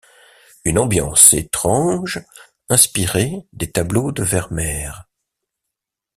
Une 0.65 0.79
ambiance 0.79 1.31
étrange 1.33 2.25
inspirée 2.69 3.45
des 3.53 3.71
tableaux 3.71 4.11
de 4.11 4.23
Vermeer. 4.23 4.89